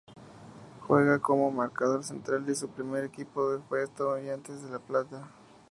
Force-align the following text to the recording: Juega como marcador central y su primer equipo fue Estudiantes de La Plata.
Juega 0.87 1.19
como 1.19 1.51
marcador 1.51 2.03
central 2.03 2.49
y 2.49 2.55
su 2.55 2.67
primer 2.69 3.03
equipo 3.03 3.61
fue 3.69 3.83
Estudiantes 3.83 4.63
de 4.63 4.71
La 4.71 4.79
Plata. 4.79 5.29